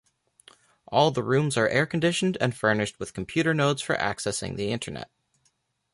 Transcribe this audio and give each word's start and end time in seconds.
All 0.87 1.11
the 1.11 1.21
rooms 1.21 1.57
are 1.57 1.67
air-conditioned 1.69 2.35
and 2.41 2.57
furnished 2.57 2.97
with 2.99 3.13
computer 3.13 3.53
nodes 3.53 3.83
for 3.83 3.95
accessing 3.97 4.55
the 4.55 4.71
Internet. 4.71 5.11